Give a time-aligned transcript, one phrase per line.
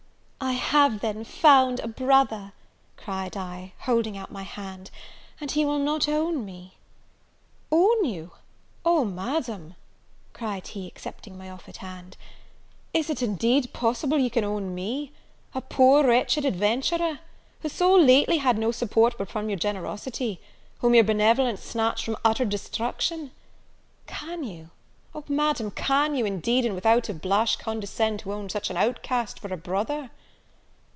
[0.43, 2.53] "I have, then, found a brother,"
[2.97, 4.89] cried I, holding out my hand,
[5.39, 6.73] "and he will not own me!"
[7.71, 8.31] "Own you!
[8.83, 9.75] Oh, Madam,"
[10.33, 12.17] cried he, accepting my offered hand,
[12.91, 15.11] "is it indeed possible you can own me?
[15.53, 17.19] a poor, wretched adventurer!
[17.61, 20.41] who so lately had no support but from your generosity?
[20.79, 23.29] whom your benevolence snatched from utter destruction?
[24.07, 24.71] Can you,
[25.13, 29.39] Oh, Madam, can you, indeed, and without a blush, condescend to own such an outcast
[29.39, 30.09] for a brother?"